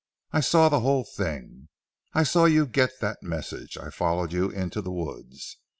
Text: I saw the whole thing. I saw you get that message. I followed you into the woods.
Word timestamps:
I 0.31 0.39
saw 0.39 0.67
the 0.67 0.79
whole 0.79 1.03
thing. 1.03 1.67
I 2.11 2.23
saw 2.23 2.45
you 2.45 2.65
get 2.65 2.99
that 3.01 3.21
message. 3.21 3.77
I 3.77 3.91
followed 3.91 4.31
you 4.33 4.49
into 4.49 4.81
the 4.81 4.89
woods. 4.91 5.57